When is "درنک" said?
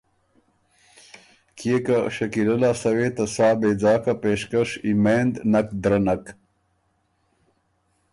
5.83-6.23